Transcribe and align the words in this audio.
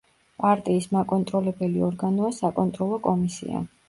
პარტიის 0.43 0.85
მაკონტროლებელი 0.95 1.83
ორგანოა 1.87 2.31
საკონტროლო 2.39 2.99
კომისია. 3.09 3.63